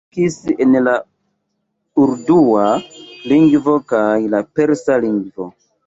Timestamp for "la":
0.87-0.95, 4.37-4.45